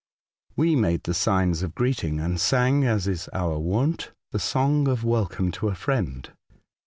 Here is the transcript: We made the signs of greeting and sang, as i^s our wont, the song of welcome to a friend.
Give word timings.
We 0.55 0.75
made 0.75 1.03
the 1.03 1.13
signs 1.13 1.61
of 1.61 1.75
greeting 1.75 2.19
and 2.19 2.39
sang, 2.41 2.85
as 2.85 3.05
i^s 3.05 3.29
our 3.33 3.59
wont, 3.59 4.13
the 4.31 4.39
song 4.39 4.87
of 4.87 5.03
welcome 5.03 5.51
to 5.51 5.67
a 5.67 5.75
friend. 5.75 6.27